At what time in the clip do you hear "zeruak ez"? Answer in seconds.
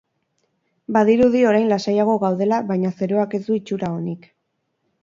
3.03-3.45